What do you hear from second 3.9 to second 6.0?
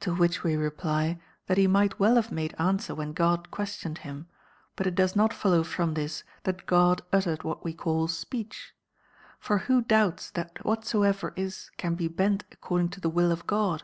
him; but It docs not follow frc m